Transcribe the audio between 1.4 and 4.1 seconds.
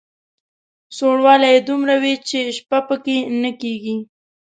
یې دومره وي چې شپه په کې نه کېږي.